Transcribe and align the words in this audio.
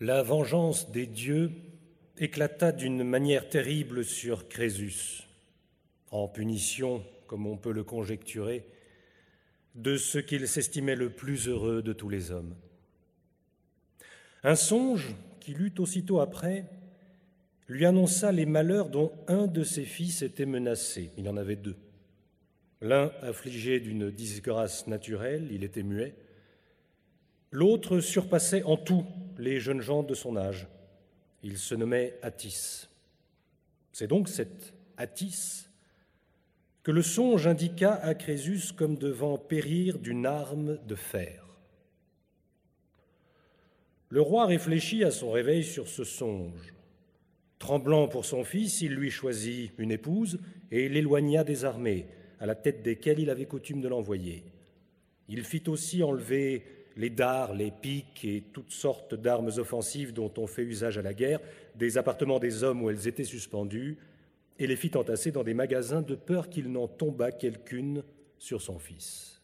La 0.00 0.22
vengeance 0.22 0.90
des 0.90 1.06
dieux 1.06 1.50
éclata 2.18 2.70
d'une 2.70 3.02
manière 3.02 3.48
terrible 3.48 4.04
sur 4.04 4.46
Crésus, 4.46 5.22
en 6.10 6.28
punition, 6.28 7.02
comme 7.26 7.46
on 7.46 7.56
peut 7.56 7.72
le 7.72 7.82
conjecturer, 7.82 8.66
de 9.74 9.96
ce 9.96 10.18
qu'il 10.18 10.48
s'estimait 10.48 10.96
le 10.96 11.08
plus 11.08 11.48
heureux 11.48 11.82
de 11.82 11.94
tous 11.94 12.10
les 12.10 12.30
hommes. 12.30 12.54
Un 14.42 14.54
songe, 14.54 15.14
qu'il 15.40 15.62
eut 15.62 15.74
aussitôt 15.78 16.20
après, 16.20 16.66
lui 17.66 17.86
annonça 17.86 18.32
les 18.32 18.46
malheurs 18.46 18.90
dont 18.90 19.12
un 19.28 19.46
de 19.46 19.64
ses 19.64 19.84
fils 19.84 20.20
était 20.20 20.46
menacé. 20.46 21.10
Il 21.16 21.28
en 21.28 21.38
avait 21.38 21.56
deux. 21.56 21.76
L'un 22.82 23.10
affligé 23.22 23.80
d'une 23.80 24.10
disgrâce 24.10 24.86
naturelle, 24.86 25.48
il 25.50 25.64
était 25.64 25.82
muet. 25.82 26.14
L'autre 27.50 28.00
surpassait 28.00 28.62
en 28.64 28.76
tout 28.76 29.04
les 29.38 29.60
jeunes 29.60 29.80
gens 29.80 30.02
de 30.02 30.14
son 30.14 30.36
âge. 30.36 30.66
Il 31.42 31.58
se 31.58 31.74
nommait 31.74 32.18
Attis. 32.22 32.88
C'est 33.92 34.08
donc 34.08 34.28
cet 34.28 34.74
Attis 34.96 35.66
que 36.82 36.92
le 36.92 37.02
songe 37.02 37.46
indiqua 37.46 37.94
à 37.94 38.14
Crésus 38.14 38.72
comme 38.76 38.96
devant 38.96 39.38
périr 39.38 39.98
d'une 39.98 40.24
arme 40.24 40.78
de 40.86 40.94
fer. 40.94 41.44
Le 44.08 44.20
roi 44.20 44.46
réfléchit 44.46 45.02
à 45.02 45.10
son 45.10 45.32
réveil 45.32 45.64
sur 45.64 45.88
ce 45.88 46.04
songe. 46.04 46.74
Tremblant 47.58 48.06
pour 48.06 48.24
son 48.24 48.44
fils, 48.44 48.82
il 48.82 48.94
lui 48.94 49.10
choisit 49.10 49.72
une 49.78 49.90
épouse 49.90 50.38
et 50.70 50.88
l'éloigna 50.88 51.42
des 51.42 51.64
armées, 51.64 52.06
à 52.38 52.46
la 52.46 52.54
tête 52.54 52.82
desquelles 52.82 53.18
il 53.18 53.30
avait 53.30 53.46
coutume 53.46 53.80
de 53.80 53.88
l'envoyer. 53.88 54.44
Il 55.28 55.42
fit 55.42 55.64
aussi 55.66 56.04
enlever 56.04 56.64
les 56.96 57.10
dards, 57.10 57.54
les 57.54 57.70
piques 57.70 58.24
et 58.24 58.42
toutes 58.52 58.72
sortes 58.72 59.14
d'armes 59.14 59.50
offensives 59.58 60.12
dont 60.12 60.32
on 60.38 60.46
fait 60.46 60.62
usage 60.62 60.98
à 60.98 61.02
la 61.02 61.14
guerre 61.14 61.40
des 61.74 61.98
appartements 61.98 62.38
des 62.38 62.64
hommes 62.64 62.82
où 62.82 62.90
elles 62.90 63.06
étaient 63.06 63.24
suspendues, 63.24 63.98
et 64.58 64.66
les 64.66 64.76
fit 64.76 64.96
entasser 64.96 65.32
dans 65.32 65.44
des 65.44 65.52
magasins 65.52 66.00
de 66.00 66.14
peur 66.14 66.48
qu'il 66.48 66.72
n'en 66.72 66.88
tombât 66.88 67.32
quelqu'une 67.32 68.02
sur 68.38 68.62
son 68.62 68.78
fils. 68.78 69.42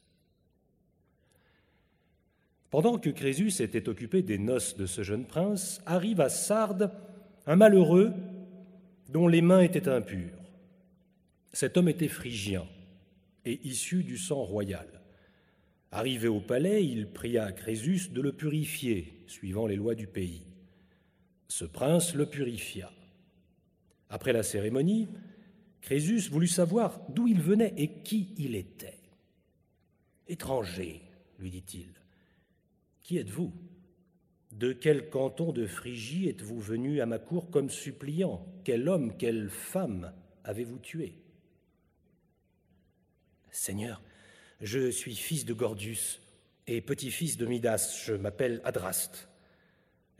Pendant 2.71 2.99
que 2.99 3.11
Crésus 3.11 3.61
était 3.61 3.91
occupé 3.91 4.23
des 4.23 4.39
noces 4.39 4.77
de 4.79 4.87
ce 4.87 5.03
jeune 5.03 5.27
prince, 5.27 5.83
arrive 5.85 6.23
à 6.23 6.31
Sardes 6.31 6.91
un 7.47 7.57
malheureux 7.57 8.13
dont 9.11 9.29
les 9.29 9.43
mains 9.43 9.61
étaient 9.61 9.91
impures. 9.91 10.39
Cet 11.53 11.77
homme 11.77 11.91
était 11.91 12.09
phrygien 12.09 12.67
et 13.45 13.61
issu 13.65 14.03
du 14.03 14.17
sang 14.17 14.43
royal. 14.43 15.02
Arrivé 15.95 16.27
au 16.27 16.41
palais, 16.41 16.87
il 16.87 17.07
pria 17.07 17.53
Crésus 17.53 18.09
de 18.11 18.23
le 18.23 18.33
purifier, 18.33 19.23
suivant 19.27 19.67
les 19.67 19.77
lois 19.77 19.95
du 19.95 20.07
pays. 20.07 20.47
Ce 21.49 21.67
prince 21.67 22.15
le 22.15 22.25
purifia. 22.25 22.91
Après 24.09 24.33
la 24.33 24.43
cérémonie, 24.43 25.09
Crésus 25.83 26.31
voulut 26.31 26.49
savoir 26.49 26.99
d'où 27.11 27.29
il 27.29 27.43
venait 27.43 27.75
et 27.77 28.03
qui 28.03 28.33
il 28.39 28.55
était. 28.55 29.01
Étranger, 30.29 31.03
lui 31.39 31.51
dit-il, 31.51 31.93
qui 33.03 33.19
êtes-vous? 33.19 33.53
De 34.53 34.73
quel 34.73 35.11
canton 35.11 35.53
de 35.53 35.67
Phrygie 35.67 36.29
êtes-vous 36.29 36.61
venu 36.61 37.03
à 37.03 37.07
ma 37.07 37.19
cour 37.19 37.51
comme 37.51 37.69
suppliant? 37.69 38.47
Quel 38.65 38.89
homme, 38.89 39.17
quelle 39.19 39.51
femme 39.51 40.13
avez-vous 40.45 40.79
tué? 40.79 41.19
Je 44.63 44.93
suis 44.93 45.17
fils 45.17 45.45
de 45.45 45.53
Gordius 45.53 46.21
et 46.69 46.81
petit-fils 46.81 47.37
de 47.37 47.47
Midas, 47.47 48.05
je 48.07 48.15
m'appelle 48.15 48.61
Adraste. 48.65 49.29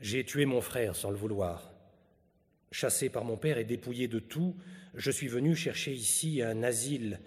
J'ai 0.01 0.25
tué 0.25 0.45
mon 0.45 0.59
frère 0.59 0.97
sans 0.97 1.09
le 1.09 1.15
vouloir. 1.15 1.71
Chassé 2.69 3.09
par 3.09 3.23
mon 3.23 3.37
père 3.37 3.57
et 3.57 3.63
dépouillé 3.63 4.09
de 4.09 4.19
tout, 4.19 4.57
je 4.95 5.11
suis 5.11 5.29
venu 5.29 5.55
chercher 5.55 5.93
ici 5.93 6.41
un 6.41 6.61
asile. 6.61 7.21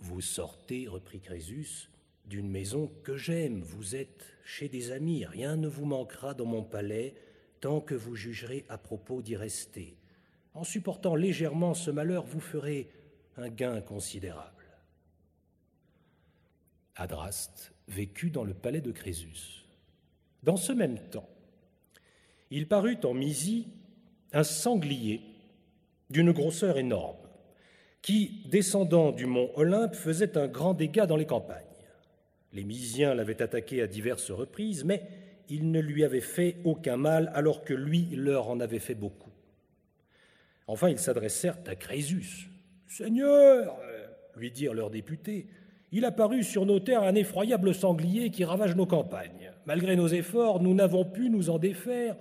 Vous 0.00 0.20
sortez, 0.20 0.86
reprit 0.86 1.20
Crésus, 1.20 1.88
d'une 2.26 2.50
maison 2.50 2.92
que 3.02 3.16
j'aime. 3.16 3.62
Vous 3.62 3.96
êtes 3.96 4.36
chez 4.44 4.68
des 4.68 4.92
amis. 4.92 5.24
Rien 5.24 5.56
ne 5.56 5.68
vous 5.68 5.86
manquera 5.86 6.34
dans 6.34 6.44
mon 6.44 6.62
palais 6.62 7.14
tant 7.60 7.80
que 7.80 7.94
vous 7.94 8.16
jugerez 8.16 8.66
à 8.68 8.76
propos 8.76 9.22
d'y 9.22 9.36
rester. 9.36 9.96
En 10.52 10.64
supportant 10.64 11.14
légèrement 11.14 11.72
ce 11.72 11.90
malheur, 11.90 12.26
vous 12.26 12.40
ferez 12.40 12.90
un 13.38 13.48
gain 13.48 13.80
considérable. 13.80 14.61
Adraste 16.96 17.72
vécut 17.88 18.30
dans 18.30 18.44
le 18.44 18.54
palais 18.54 18.80
de 18.80 18.92
Crésus. 18.92 19.64
Dans 20.42 20.56
ce 20.56 20.72
même 20.72 20.98
temps, 21.10 21.28
il 22.50 22.68
parut 22.68 22.98
en 23.04 23.14
Mysie 23.14 23.68
un 24.32 24.44
sanglier 24.44 25.20
d'une 26.10 26.32
grosseur 26.32 26.78
énorme, 26.78 27.16
qui, 28.02 28.42
descendant 28.50 29.12
du 29.12 29.26
mont 29.26 29.50
Olympe, 29.54 29.94
faisait 29.94 30.36
un 30.36 30.48
grand 30.48 30.74
dégât 30.74 31.06
dans 31.06 31.16
les 31.16 31.26
campagnes. 31.26 31.64
Les 32.52 32.64
Mysiens 32.64 33.14
l'avaient 33.14 33.40
attaqué 33.40 33.80
à 33.80 33.86
diverses 33.86 34.30
reprises, 34.30 34.84
mais 34.84 35.02
il 35.48 35.70
ne 35.70 35.80
lui 35.80 36.04
avait 36.04 36.20
fait 36.20 36.56
aucun 36.64 36.96
mal, 36.96 37.30
alors 37.34 37.64
que 37.64 37.74
lui 37.74 38.08
leur 38.14 38.48
en 38.48 38.60
avait 38.60 38.78
fait 38.78 38.94
beaucoup. 38.94 39.30
Enfin, 40.66 40.90
ils 40.90 40.98
s'adressèrent 40.98 41.58
à 41.66 41.74
Crésus. 41.74 42.50
Seigneur, 42.86 43.78
lui 44.36 44.50
dirent 44.50 44.74
leurs 44.74 44.90
députés, 44.90 45.46
il 45.92 46.06
apparut 46.06 46.42
sur 46.42 46.64
nos 46.64 46.80
terres 46.80 47.02
un 47.02 47.14
effroyable 47.14 47.74
sanglier 47.74 48.30
qui 48.30 48.44
ravage 48.44 48.74
nos 48.74 48.86
campagnes. 48.86 49.52
Malgré 49.66 49.94
nos 49.94 50.08
efforts, 50.08 50.62
nous 50.62 50.74
n'avons 50.74 51.04
pu 51.04 51.28
nous 51.28 51.50
en 51.50 51.58
défaire. 51.58 52.16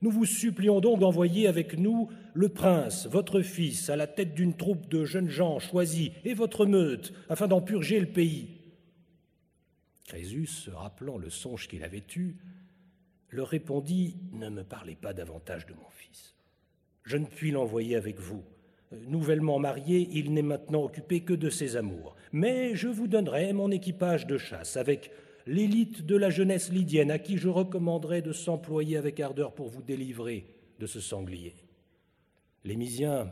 Nous 0.00 0.12
vous 0.12 0.24
supplions 0.24 0.80
donc 0.80 1.00
d'envoyer 1.00 1.48
avec 1.48 1.76
nous 1.76 2.08
le 2.32 2.48
prince, 2.48 3.08
votre 3.08 3.40
fils, 3.40 3.90
à 3.90 3.96
la 3.96 4.06
tête 4.06 4.34
d'une 4.34 4.56
troupe 4.56 4.88
de 4.88 5.04
jeunes 5.04 5.28
gens 5.28 5.58
choisis, 5.58 6.10
et 6.24 6.34
votre 6.34 6.64
meute, 6.64 7.12
afin 7.28 7.48
d'en 7.48 7.60
purger 7.60 7.98
le 7.98 8.06
pays. 8.06 8.50
Crésus, 10.06 10.70
rappelant 10.72 11.18
le 11.18 11.28
songe 11.28 11.66
qu'il 11.66 11.82
avait 11.82 12.04
eu, 12.14 12.36
leur 13.30 13.48
répondit 13.48 14.16
Ne 14.32 14.48
me 14.48 14.62
parlez 14.62 14.94
pas 14.94 15.12
davantage 15.12 15.66
de 15.66 15.74
mon 15.74 15.90
fils. 15.90 16.36
Je 17.02 17.16
ne 17.16 17.26
puis 17.26 17.50
l'envoyer 17.50 17.96
avec 17.96 18.20
vous. 18.20 18.44
Nouvellement 18.92 19.58
marié, 19.58 20.08
il 20.12 20.32
n'est 20.32 20.42
maintenant 20.42 20.82
occupé 20.82 21.20
que 21.20 21.34
de 21.34 21.50
ses 21.50 21.76
amours. 21.76 22.16
Mais 22.32 22.74
je 22.74 22.88
vous 22.88 23.06
donnerai 23.06 23.52
mon 23.52 23.70
équipage 23.70 24.26
de 24.26 24.38
chasse 24.38 24.76
avec 24.76 25.10
l'élite 25.46 26.06
de 26.06 26.16
la 26.16 26.30
jeunesse 26.30 26.70
lydienne 26.70 27.10
à 27.10 27.18
qui 27.18 27.36
je 27.36 27.48
recommanderai 27.48 28.22
de 28.22 28.32
s'employer 28.32 28.96
avec 28.96 29.20
ardeur 29.20 29.52
pour 29.54 29.68
vous 29.68 29.82
délivrer 29.82 30.46
de 30.78 30.86
ce 30.86 31.00
sanglier. 31.00 31.54
Les 32.64 32.76
Mysiens 32.76 33.30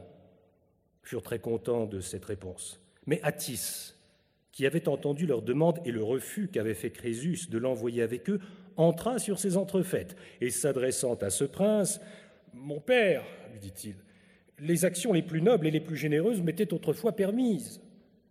furent 1.02 1.22
très 1.22 1.38
contents 1.38 1.86
de 1.86 2.00
cette 2.00 2.24
réponse. 2.24 2.80
Mais 3.06 3.20
Attis, 3.22 3.94
qui 4.52 4.66
avait 4.66 4.88
entendu 4.88 5.26
leur 5.26 5.42
demande 5.42 5.80
et 5.84 5.92
le 5.92 6.02
refus 6.02 6.48
qu'avait 6.48 6.74
fait 6.74 6.90
Crésus 6.90 7.48
de 7.50 7.58
l'envoyer 7.58 8.02
avec 8.02 8.28
eux, 8.28 8.40
entra 8.76 9.18
sur 9.18 9.38
ses 9.38 9.56
entrefaites 9.56 10.16
et 10.40 10.50
s'adressant 10.50 11.14
à 11.16 11.30
ce 11.30 11.44
prince, 11.44 12.00
Mon 12.52 12.80
père, 12.80 13.22
lui 13.52 13.60
dit-il, 13.60 13.96
les 14.58 14.84
actions 14.84 15.12
les 15.12 15.22
plus 15.22 15.42
nobles 15.42 15.66
et 15.66 15.70
les 15.70 15.80
plus 15.80 15.96
généreuses 15.96 16.42
m'étaient 16.42 16.72
autrefois 16.72 17.12
permises. 17.12 17.80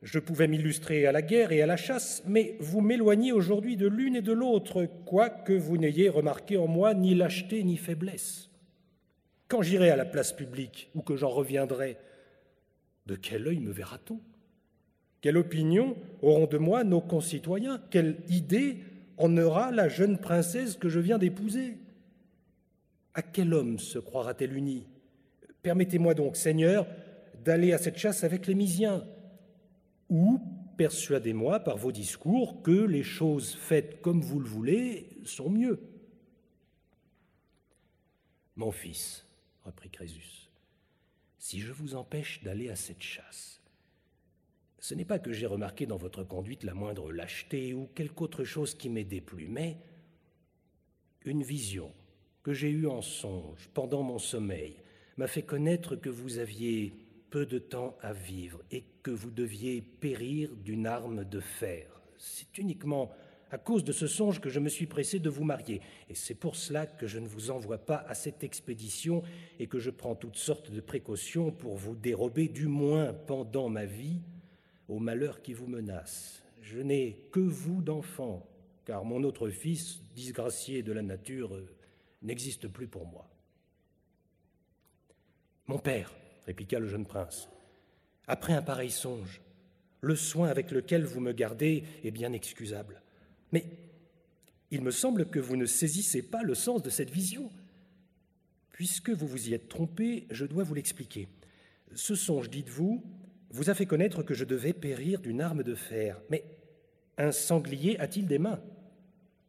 Je 0.01 0.19
pouvais 0.19 0.47
m'illustrer 0.47 1.05
à 1.05 1.11
la 1.11 1.21
guerre 1.21 1.51
et 1.51 1.61
à 1.61 1.65
la 1.65 1.77
chasse, 1.77 2.23
mais 2.27 2.57
vous 2.59 2.81
m'éloignez 2.81 3.31
aujourd'hui 3.31 3.75
de 3.75 3.87
l'une 3.87 4.15
et 4.15 4.21
de 4.21 4.33
l'autre, 4.33 4.87
quoique 5.05 5.53
vous 5.53 5.77
n'ayez 5.77 6.09
remarqué 6.09 6.57
en 6.57 6.67
moi 6.67 6.93
ni 6.93 7.15
lâcheté 7.15 7.63
ni 7.63 7.77
faiblesse. 7.77 8.49
Quand 9.47 9.61
j'irai 9.61 9.89
à 9.89 9.95
la 9.95 10.05
place 10.05 10.33
publique 10.33 10.89
ou 10.95 11.01
que 11.01 11.15
j'en 11.15 11.29
reviendrai, 11.29 11.97
de 13.05 13.15
quel 13.15 13.47
œil 13.47 13.59
me 13.59 13.71
verra-t-on? 13.71 14.19
Quelle 15.21 15.37
opinion 15.37 15.95
auront 16.21 16.45
de 16.45 16.57
moi 16.57 16.83
nos 16.83 17.01
concitoyens? 17.01 17.81
Quelle 17.89 18.17
idée 18.29 18.77
en 19.17 19.35
aura 19.37 19.71
la 19.71 19.89
jeune 19.89 20.19
princesse 20.19 20.75
que 20.75 20.89
je 20.89 20.99
viens 20.99 21.17
d'épouser? 21.17 21.77
À 23.13 23.21
quel 23.21 23.53
homme 23.53 23.79
se 23.79 23.97
croira-t-elle 23.97 24.55
unie? 24.55 24.85
Permettez-moi 25.65 26.13
donc, 26.13 26.37
Seigneur, 26.37 26.85
d'aller 27.43 27.73
à 27.73 27.79
cette 27.79 27.97
chasse 27.97 28.23
avec 28.23 28.45
les 28.45 28.53
Mysiens, 28.53 29.03
ou 30.09 30.39
persuadez-moi 30.77 31.59
par 31.61 31.75
vos 31.75 31.91
discours 31.91 32.61
que 32.61 32.85
les 32.85 33.01
choses 33.01 33.55
faites 33.55 33.99
comme 33.99 34.21
vous 34.21 34.39
le 34.39 34.47
voulez 34.47 35.09
sont 35.23 35.49
mieux. 35.49 35.79
Mon 38.55 38.71
fils, 38.71 39.25
reprit 39.63 39.89
Crésus, 39.89 40.51
si 41.39 41.61
je 41.61 41.71
vous 41.71 41.95
empêche 41.95 42.43
d'aller 42.43 42.69
à 42.69 42.75
cette 42.75 43.01
chasse, 43.01 43.59
ce 44.77 44.93
n'est 44.93 45.03
pas 45.03 45.17
que 45.17 45.33
j'ai 45.33 45.47
remarqué 45.47 45.87
dans 45.87 45.97
votre 45.97 46.23
conduite 46.23 46.63
la 46.63 46.75
moindre 46.75 47.11
lâcheté 47.11 47.73
ou 47.73 47.89
quelque 47.95 48.21
autre 48.21 48.43
chose 48.43 48.75
qui 48.75 48.87
m'ait 48.87 49.03
déplu, 49.03 49.47
mais 49.47 49.77
une 51.23 51.41
vision 51.41 51.91
que 52.43 52.53
j'ai 52.53 52.69
eue 52.69 52.85
en 52.85 53.01
songe 53.01 53.67
pendant 53.73 54.03
mon 54.03 54.19
sommeil 54.19 54.75
m'a 55.17 55.27
fait 55.27 55.43
connaître 55.43 55.95
que 55.95 56.09
vous 56.09 56.39
aviez 56.39 56.93
peu 57.29 57.45
de 57.45 57.59
temps 57.59 57.97
à 58.01 58.13
vivre 58.13 58.61
et 58.71 58.83
que 59.03 59.11
vous 59.11 59.31
deviez 59.31 59.81
périr 59.81 60.55
d'une 60.55 60.87
arme 60.87 61.25
de 61.25 61.39
fer. 61.39 61.87
C'est 62.17 62.57
uniquement 62.57 63.11
à 63.51 63.57
cause 63.57 63.83
de 63.83 63.91
ce 63.91 64.07
songe 64.07 64.41
que 64.41 64.49
je 64.49 64.59
me 64.59 64.69
suis 64.69 64.87
pressé 64.87 65.19
de 65.19 65.29
vous 65.29 65.43
marier. 65.43 65.81
Et 66.09 66.15
c'est 66.15 66.35
pour 66.35 66.55
cela 66.55 66.85
que 66.85 67.07
je 67.07 67.19
ne 67.19 67.27
vous 67.27 67.51
envoie 67.51 67.77
pas 67.77 68.03
à 68.07 68.15
cette 68.15 68.43
expédition 68.43 69.23
et 69.59 69.67
que 69.67 69.79
je 69.79 69.91
prends 69.91 70.15
toutes 70.15 70.37
sortes 70.37 70.71
de 70.71 70.81
précautions 70.81 71.51
pour 71.51 71.75
vous 71.75 71.95
dérober, 71.95 72.47
du 72.47 72.67
moins 72.67 73.13
pendant 73.13 73.69
ma 73.69 73.85
vie, 73.85 74.21
au 74.87 74.99
malheur 74.99 75.41
qui 75.41 75.53
vous 75.53 75.67
menace. 75.67 76.43
Je 76.61 76.79
n'ai 76.79 77.27
que 77.31 77.39
vous 77.39 77.81
d'enfant, 77.81 78.45
car 78.85 79.05
mon 79.05 79.23
autre 79.23 79.49
fils, 79.49 80.01
disgracié 80.15 80.83
de 80.83 80.91
la 80.91 81.01
nature, 81.01 81.57
n'existe 82.21 82.67
plus 82.67 82.87
pour 82.87 83.05
moi. 83.05 83.29
Mon 85.67 85.79
père, 85.79 86.13
répliqua 86.45 86.79
le 86.79 86.87
jeune 86.87 87.05
prince, 87.05 87.49
après 88.27 88.53
un 88.53 88.61
pareil 88.61 88.91
songe, 88.91 89.41
le 90.01 90.15
soin 90.15 90.49
avec 90.49 90.71
lequel 90.71 91.03
vous 91.03 91.19
me 91.19 91.31
gardez 91.31 91.83
est 92.03 92.11
bien 92.11 92.33
excusable. 92.33 93.01
Mais 93.51 93.65
il 94.71 94.81
me 94.81 94.91
semble 94.91 95.25
que 95.25 95.39
vous 95.39 95.55
ne 95.55 95.65
saisissez 95.65 96.21
pas 96.21 96.43
le 96.43 96.53
sens 96.53 96.83
de 96.83 96.89
cette 96.89 97.09
vision. 97.09 97.49
Puisque 98.71 99.09
vous 99.09 99.27
vous 99.27 99.49
y 99.49 99.53
êtes 99.53 99.69
trompé, 99.69 100.27
je 100.29 100.45
dois 100.45 100.63
vous 100.63 100.75
l'expliquer. 100.75 101.27
Ce 101.95 102.13
songe, 102.13 102.49
dites-vous, 102.49 103.03
vous 103.49 103.69
a 103.69 103.73
fait 103.73 103.85
connaître 103.85 104.21
que 104.21 104.33
je 104.33 104.43
devais 104.43 104.73
périr 104.73 105.21
d'une 105.21 105.41
arme 105.41 105.63
de 105.63 105.75
fer. 105.75 106.21
Mais 106.29 106.43
un 107.17 107.31
sanglier 107.31 107.97
a-t-il 107.99 108.27
des 108.27 108.37
mains? 108.37 108.61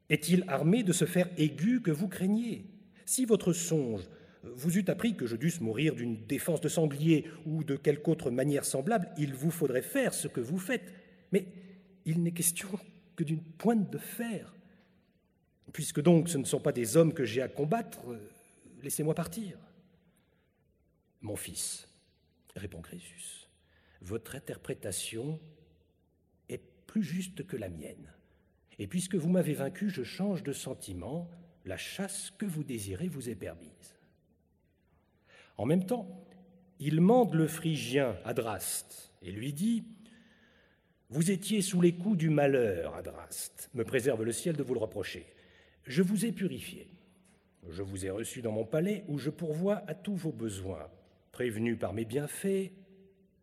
Est-il 0.09 0.45
armé 0.47 0.85
de 0.85 0.93
ce 0.93 1.05
fer 1.05 1.29
aigu 1.37 1.83
que 1.83 1.91
vous 1.91 2.09
craignez? 2.09 2.67
Si 3.05 3.25
votre 3.25 3.53
songe 3.53 4.09
vous 4.55 4.79
eût 4.79 4.85
appris 4.89 5.17
que 5.17 5.27
je 5.27 5.37
dusse 5.37 5.61
mourir 5.61 5.95
d'une 5.95 6.27
défense 6.27 6.61
de 6.61 6.69
sanglier 6.69 7.31
ou 7.45 7.65
de 7.65 7.77
quelque 7.77 8.09
autre 8.09 8.31
manière 8.31 8.65
semblable, 8.65 9.11
il 9.19 9.35
vous 9.35 9.51
faudrait 9.51 9.83
faire 9.83 10.15
ce 10.15 10.29
que 10.29 10.41
vous 10.41 10.59
faites. 10.59 10.93
Mais 11.33 11.47
il 12.05 12.23
n'est 12.23 12.33
question 12.33 12.69
que 13.17 13.25
d'une 13.25 13.43
pointe 13.43 13.91
de 13.91 13.99
fer. 13.99 14.55
Puisque 15.73 16.01
donc 16.01 16.29
ce 16.29 16.39
ne 16.39 16.45
sont 16.45 16.61
pas 16.61 16.73
des 16.73 16.97
hommes 16.97 17.13
que 17.13 17.25
j'ai 17.25 17.43
à 17.43 17.49
combattre, 17.49 18.01
laissez-moi 18.83 19.15
partir. 19.15 19.59
Mon 21.23 21.37
fils, 21.37 21.89
répond 22.55 22.81
Crésus, 22.81 23.49
votre 24.01 24.37
interprétation 24.37 25.41
est 26.49 26.63
plus 26.87 27.03
juste 27.03 27.47
que 27.47 27.57
la 27.57 27.69
mienne. 27.69 28.13
Et 28.79 28.87
puisque 28.87 29.17
vous 29.17 29.31
m'avez 29.31 29.55
vaincu, 29.55 29.91
je 29.91 30.03
change 30.03 30.43
de 30.43 30.53
sentiment, 30.53 31.31
la 31.65 31.77
chasse 31.77 32.31
que 32.39 32.47
vous 32.47 32.63
désirez 32.63 33.09
vous 33.09 33.29
est 33.29 33.35
permise. 33.35 33.96
En 35.59 35.67
même 35.67 35.85
temps, 35.85 36.09
il 36.79 37.01
mande 37.01 37.35
le 37.35 37.47
Phrygien 37.47 38.17
Adraste 38.25 39.13
et 39.23 39.31
lui 39.31 39.53
dit 39.53 39.85
vous 41.09 41.31
étiez 41.31 41.63
sous 41.63 41.81
les 41.81 41.95
coups 41.95 42.19
du 42.19 42.31
malheur, 42.31 42.97
Adraste. 42.97 43.71
Me 43.75 43.85
préserve 43.85 44.25
le 44.25 44.33
ciel 44.33 44.57
de 44.57 44.63
vous 44.65 44.75
le 44.75 44.81
reprocher. 44.81 45.25
Je 45.85 46.03
vous 46.03 46.27
ai 46.27 46.33
purifié. 46.33 46.89
Je 47.69 47.83
vous 47.83 48.07
ai 48.07 48.11
reçu 48.11 48.43
dans 48.43 48.51
mon 48.51 48.65
palais 48.65 49.05
où 49.07 49.19
je 49.19 49.31
pourvois 49.31 49.85
à 49.87 49.95
tous 49.95 50.17
vos 50.17 50.33
besoins. 50.33 50.89
Prévenu 51.31 51.77
par 51.77 51.93
mes 51.93 52.05
bienfaits, 52.05 52.73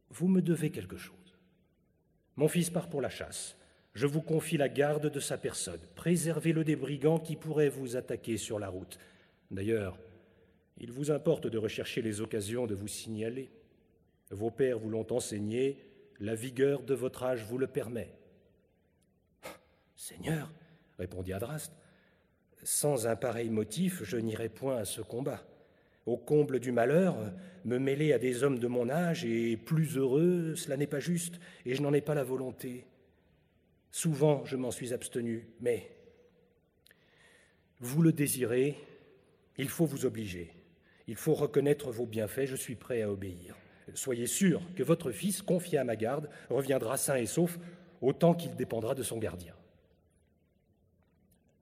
vous 0.10 0.27
me 0.27 0.42
devez 0.42 0.71
quelque 0.71 0.98
chose. 0.98 1.15
Mon 2.36 2.50
fils 2.50 2.69
part 2.69 2.89
pour 2.89 3.01
la 3.01 3.10
chasse. 3.10 3.56
Je 3.94 4.07
vous 4.07 4.21
confie 4.21 4.57
la 4.57 4.69
garde 4.69 5.10
de 5.10 5.19
sa 5.19 5.38
personne. 5.38 5.80
Préservez-le 5.95 6.65
des 6.65 6.75
brigands 6.75 7.19
qui 7.19 7.38
pourraient 7.38 7.69
vous 7.69 7.95
attaquer 7.95 8.38
sur 8.38 8.60
la 8.60 8.68
route. 8.68 8.98
D'ailleurs, 9.51 9.98
il 10.78 10.92
vous 10.92 11.12
importe 11.12 11.48
de 11.48 11.58
rechercher 11.58 12.02
les 12.02 12.22
occasions 12.22 12.66
de 12.66 12.75
vous 12.75 12.88
signaler. 12.88 13.50
Vos 14.31 14.52
pères 14.52 14.80
vous 14.80 14.90
l'ont 14.90 15.12
enseigné, 15.12 15.78
la 16.20 16.36
vigueur 16.36 16.84
de 16.84 16.94
votre 16.94 17.24
âge 17.24 17.44
vous 17.44 17.58
le 17.58 17.68
permet. 17.68 18.14
Seigneur, 19.96 20.52
répondit 20.98 21.34
Adraste, 21.34 21.74
sans 22.64 23.08
un 23.08 23.16
pareil 23.16 23.50
motif, 23.50 24.04
je 24.04 24.18
n'irai 24.18 24.50
point 24.50 24.78
à 24.78 24.86
ce 24.86 25.02
combat. 25.02 25.46
Au 26.06 26.18
comble 26.18 26.60
du 26.60 26.72
malheur, 26.72 27.16
me 27.64 27.78
mêler 27.78 28.12
à 28.12 28.20
des 28.20 28.44
hommes 28.44 28.60
de 28.60 28.68
mon 28.68 28.90
âge 28.90 29.24
et 29.24 29.56
plus 29.56 29.98
heureux, 29.98 30.56
cela 30.56 30.75
n'est 30.75 30.88
pas 30.88 31.00
juste, 31.00 31.40
et 31.66 31.75
je 31.75 31.81
n'en 31.81 31.94
ai 31.94 32.02
pas 32.02 32.16
la 32.16 32.24
volonté. 32.24 32.86
Souvent, 33.92 34.44
je 34.44 34.58
m'en 34.58 34.72
suis 34.72 34.94
abstenu, 34.94 35.48
mais 35.62 35.96
vous 37.80 38.02
le 38.02 38.12
désirez, 38.12 38.75
il 39.58 39.70
faut 39.70 39.86
vous 39.86 40.06
obliger. 40.06 40.52
Il 41.08 41.16
faut 41.16 41.34
reconnaître 41.34 41.92
vos 41.92 42.06
bienfaits, 42.06 42.46
je 42.46 42.56
suis 42.56 42.76
prêt 42.76 43.02
à 43.02 43.12
obéir. 43.12 43.56
Soyez 43.94 44.28
sûr 44.28 44.62
que 44.76 44.84
votre 44.84 45.12
fils, 45.12 45.42
confié 45.42 45.78
à 45.78 45.84
ma 45.84 45.96
garde, 45.96 46.30
reviendra 46.50 46.98
sain 46.98 47.16
et 47.16 47.26
sauf 47.26 47.60
autant 48.02 48.34
qu'il 48.34 48.56
dépendra 48.56 48.96
de 48.96 49.04
son 49.04 49.18
gardien. 49.18 49.54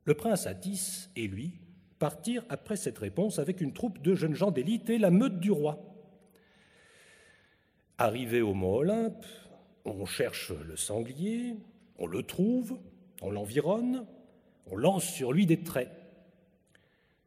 Le 0.05 0.13
prince 0.13 0.47
Atis 0.47 1.09
et 1.15 1.27
lui 1.27 1.53
partirent 1.99 2.45
après 2.49 2.75
cette 2.75 2.97
réponse 2.97 3.39
avec 3.39 3.61
une 3.61 3.73
troupe 3.73 4.01
de 4.01 4.15
jeunes 4.15 4.33
gens 4.33 4.51
d'élite 4.51 4.89
et 4.89 4.97
la 4.97 5.11
meute 5.11 5.39
du 5.39 5.51
roi. 5.51 5.79
Arrivé 7.97 8.41
au 8.41 8.53
mont 8.53 8.77
Olympe, 8.77 9.25
on 9.85 10.05
cherche 10.05 10.51
le 10.51 10.75
sanglier, 10.75 11.55
on 11.97 12.07
le 12.07 12.23
trouve, 12.23 12.79
on 13.21 13.29
l'environne, 13.29 14.05
on 14.65 14.75
lance 14.75 15.05
sur 15.05 15.31
lui 15.31 15.45
des 15.45 15.61
traits. 15.61 15.91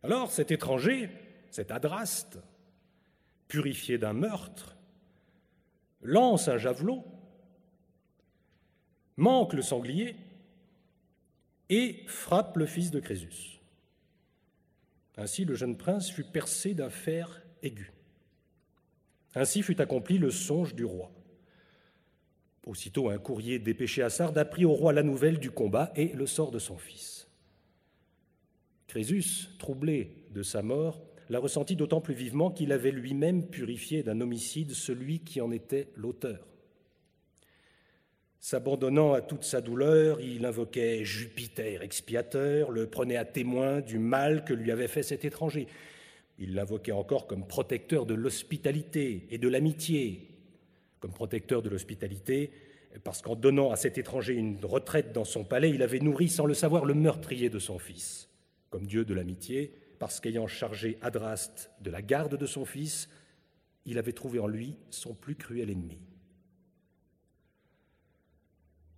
Alors 0.02 0.32
cet 0.32 0.50
étranger, 0.50 1.08
cet 1.54 1.70
Adraste, 1.70 2.40
purifié 3.46 3.96
d'un 3.96 4.12
meurtre, 4.12 4.76
lance 6.02 6.48
un 6.48 6.58
javelot, 6.58 7.04
manque 9.16 9.52
le 9.52 9.62
sanglier 9.62 10.16
et 11.68 12.02
frappe 12.08 12.56
le 12.56 12.66
fils 12.66 12.90
de 12.90 12.98
Crésus. 12.98 13.60
Ainsi 15.16 15.44
le 15.44 15.54
jeune 15.54 15.76
prince 15.76 16.10
fut 16.10 16.24
percé 16.24 16.74
d'un 16.74 16.90
fer 16.90 17.40
aigu. 17.62 17.92
Ainsi 19.36 19.62
fut 19.62 19.80
accompli 19.80 20.18
le 20.18 20.32
songe 20.32 20.74
du 20.74 20.84
roi. 20.84 21.12
Aussitôt 22.66 23.10
un 23.10 23.18
courrier 23.18 23.60
dépêché 23.60 24.02
à 24.02 24.10
Sardes 24.10 24.38
apprit 24.38 24.64
au 24.64 24.72
roi 24.72 24.92
la 24.92 25.04
nouvelle 25.04 25.38
du 25.38 25.52
combat 25.52 25.92
et 25.94 26.08
le 26.14 26.26
sort 26.26 26.50
de 26.50 26.58
son 26.58 26.78
fils. 26.78 27.28
Crésus, 28.88 29.50
troublé 29.60 30.26
de 30.32 30.42
sa 30.42 30.60
mort, 30.60 31.13
l'a 31.30 31.38
ressenti 31.38 31.76
d'autant 31.76 32.00
plus 32.00 32.14
vivement 32.14 32.50
qu'il 32.50 32.72
avait 32.72 32.90
lui-même 32.90 33.46
purifié 33.46 34.02
d'un 34.02 34.20
homicide 34.20 34.72
celui 34.72 35.20
qui 35.20 35.40
en 35.40 35.50
était 35.50 35.88
l'auteur. 35.96 36.46
S'abandonnant 38.40 39.14
à 39.14 39.22
toute 39.22 39.44
sa 39.44 39.62
douleur, 39.62 40.20
il 40.20 40.44
invoquait 40.44 41.02
Jupiter 41.02 41.82
expiateur, 41.82 42.70
le 42.70 42.86
prenait 42.86 43.16
à 43.16 43.24
témoin 43.24 43.80
du 43.80 43.98
mal 43.98 44.44
que 44.44 44.52
lui 44.52 44.70
avait 44.70 44.86
fait 44.86 45.02
cet 45.02 45.24
étranger. 45.24 45.66
Il 46.38 46.54
l'invoquait 46.54 46.92
encore 46.92 47.26
comme 47.26 47.46
protecteur 47.46 48.04
de 48.04 48.12
l'hospitalité 48.12 49.26
et 49.30 49.38
de 49.38 49.48
l'amitié. 49.48 50.28
Comme 51.00 51.12
protecteur 51.12 51.62
de 51.62 51.70
l'hospitalité, 51.70 52.50
parce 53.02 53.22
qu'en 53.22 53.34
donnant 53.34 53.70
à 53.70 53.76
cet 53.76 53.98
étranger 53.98 54.34
une 54.34 54.62
retraite 54.62 55.12
dans 55.12 55.24
son 55.24 55.44
palais, 55.44 55.70
il 55.70 55.82
avait 55.82 56.00
nourri 56.00 56.28
sans 56.28 56.44
le 56.46 56.54
savoir 56.54 56.84
le 56.84 56.94
meurtrier 56.94 57.48
de 57.48 57.58
son 57.58 57.78
fils. 57.78 58.28
Comme 58.68 58.86
Dieu 58.86 59.04
de 59.04 59.14
l'amitié, 59.14 59.72
parce 60.04 60.20
qu'ayant 60.20 60.46
chargé 60.46 60.98
Adraste 61.00 61.70
de 61.80 61.88
la 61.90 62.02
garde 62.02 62.36
de 62.36 62.44
son 62.44 62.66
fils, 62.66 63.08
il 63.86 63.96
avait 63.96 64.12
trouvé 64.12 64.38
en 64.38 64.46
lui 64.46 64.76
son 64.90 65.14
plus 65.14 65.34
cruel 65.34 65.70
ennemi. 65.70 65.98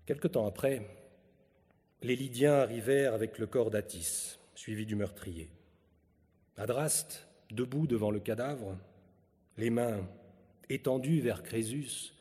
Quelque 0.04 0.26
temps 0.26 0.48
après, 0.48 0.84
les 2.02 2.16
Lydiens 2.16 2.54
arrivèrent 2.54 3.14
avec 3.14 3.38
le 3.38 3.46
corps 3.46 3.70
d'Atis, 3.70 4.40
suivi 4.56 4.84
du 4.84 4.96
meurtrier. 4.96 5.48
Adraste, 6.56 7.28
debout 7.52 7.86
devant 7.86 8.10
le 8.10 8.18
cadavre, 8.18 8.76
les 9.58 9.70
mains 9.70 10.08
étendues 10.68 11.20
vers 11.20 11.44
Crésus, 11.44 12.14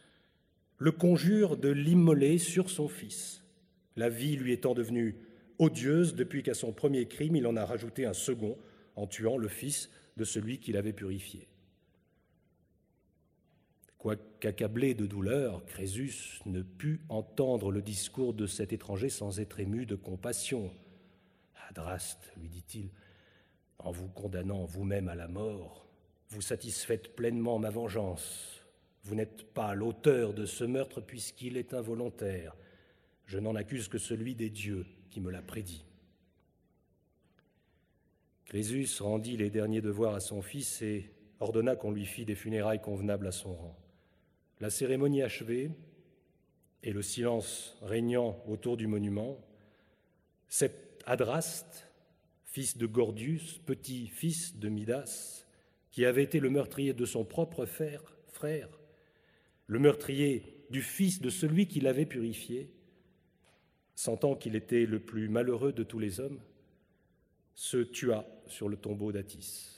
le 0.78 0.92
conjure 0.92 1.58
de 1.58 1.70
l'immoler 1.70 2.38
sur 2.38 2.70
son 2.70 2.88
fils, 2.88 3.42
la 3.96 4.10
vie 4.10 4.36
lui 4.36 4.54
étant 4.54 4.76
devenue 4.76 5.16
odieuse 5.58 6.14
depuis 6.14 6.44
qu'à 6.44 6.54
son 6.54 6.72
premier 6.72 7.08
crime 7.08 7.36
il 7.36 7.48
en 7.48 7.56
a 7.56 7.66
rajouté 7.66 8.06
un 8.06 8.14
second 8.14 8.56
en 8.96 9.08
tuant 9.08 9.38
le 9.38 9.48
fils 9.48 9.90
de 10.18 10.24
celui 10.24 10.60
qu'il 10.60 10.78
avait 10.78 10.94
purifié. 10.94 11.48
Quoiqu'accablé 13.98 14.94
de 14.94 15.08
douleur, 15.08 15.66
Crésus 15.66 16.40
ne 16.46 16.62
put 16.62 17.02
entendre 17.10 17.72
le 17.72 17.82
discours 17.82 18.34
de 18.34 18.46
cet 18.46 18.72
étranger 18.72 19.10
sans 19.10 19.40
être 19.40 19.60
ému 19.60 19.86
de 19.86 19.96
compassion. 19.96 20.72
Adraste, 21.70 22.32
lui 22.38 22.48
dit-il, 22.48 22.92
en 23.80 23.92
vous 23.92 24.08
condamnant 24.08 24.66
vous-même 24.66 25.08
à 25.08 25.16
la 25.16 25.28
mort, 25.28 25.88
vous 26.30 26.42
satisfaites 26.42 27.16
pleinement 27.16 27.58
ma 27.58 27.72
vengeance. 27.72 28.64
Vous 29.04 29.16
n'êtes 29.16 29.52
pas 29.54 29.74
l'auteur 29.74 30.34
de 30.34 30.46
ce 30.46 30.64
meurtre 30.64 31.02
puisqu'il 31.02 31.58
est 31.58 31.74
involontaire. 31.74 32.56
Je 33.26 33.40
n'en 33.40 33.56
accuse 33.56 33.88
que 33.88 33.98
celui 33.98 34.36
des 34.36 34.50
dieux 34.50 34.86
qui 35.10 35.20
me 35.20 35.32
l'a 35.32 35.42
prédit. 35.42 35.84
Crésus 38.46 38.88
rendit 39.00 39.38
les 39.38 39.50
derniers 39.50 39.82
devoirs 39.82 40.14
à 40.14 40.20
son 40.20 40.42
fils 40.42 40.82
et 40.82 41.12
ordonna 41.40 41.76
qu'on 41.76 41.92
lui 41.92 42.06
fît 42.06 42.26
des 42.26 42.36
funérailles 42.36 42.82
convenables 42.82 43.28
à 43.28 43.32
son 43.32 43.54
rang. 43.54 43.78
La 44.60 44.70
cérémonie 44.70 45.24
achevée 45.24 45.72
et 46.84 46.94
le 46.94 47.02
silence 47.02 47.78
régnant 47.82 48.42
autour 48.48 48.78
du 48.78 48.88
monument, 48.88 49.38
Cet 50.48 51.04
Adraste, 51.08 51.90
fils 52.46 52.78
de 52.78 52.86
Gordius, 52.86 53.60
petit-fils 53.66 54.58
de 54.58 54.70
Midas, 54.70 55.46
qui 55.92 56.06
avait 56.06 56.24
été 56.24 56.40
le 56.40 56.50
meurtrier 56.50 56.94
de 56.94 57.06
son 57.06 57.26
propre 57.26 57.66
frère, 57.66 58.04
frère, 58.28 58.70
le 59.68 59.80
meurtrier 59.80 60.66
du 60.70 60.82
fils 60.82 61.22
de 61.22 61.30
celui 61.30 61.68
qui 61.68 61.80
l'avait 61.80 62.06
purifié, 62.06 62.70
sentant 63.96 64.36
qu'il 64.36 64.56
était 64.56 64.86
le 64.86 65.00
plus 65.00 65.30
malheureux 65.30 65.74
de 65.74 65.84
tous 65.84 66.00
les 66.00 66.20
hommes, 66.20 66.40
se 67.56 67.78
tua 67.78 68.28
sur 68.48 68.70
le 68.70 68.78
tombeau 68.78 69.12
d'Atis. 69.12 69.76